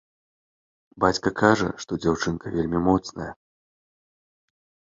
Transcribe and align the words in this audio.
Бацька 1.05 1.29
кажа, 1.41 1.69
што 1.85 1.91
дзяўчынка 2.07 2.45
вельмі 2.55 2.79
моцная. 2.89 3.31